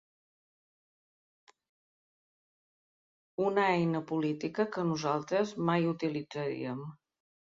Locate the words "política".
4.11-4.67